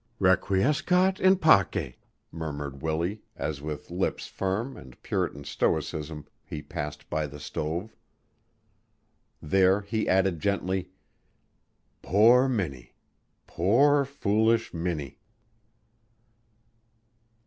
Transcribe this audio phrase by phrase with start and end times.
[0.19, 1.93] "Requiescat in pace!"
[2.31, 7.95] murmured Willie as with lips firm with Puritan stoicism he passed by the stove.
[9.43, 10.89] There he added gently:
[12.01, 12.95] "Poor Minnie!
[13.45, 15.19] Poor foolish Minnie!"